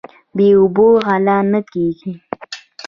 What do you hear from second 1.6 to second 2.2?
کیږي.